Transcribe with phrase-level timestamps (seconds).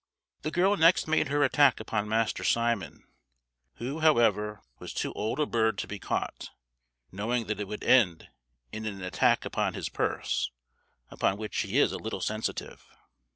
[0.37, 3.03] [Illustration: The General in the Toils] The girl next made her attack upon Master Simon,
[3.75, 6.49] who, however, was too old a bird to be caught,
[7.11, 8.27] knowing that it would end
[8.71, 10.49] in an attack upon his purse,
[11.11, 12.83] about which he is a little sensitive.